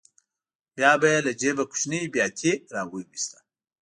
[0.75, 3.37] بیا به یې له جېبه کوچنۍ بیاتي راوویسته.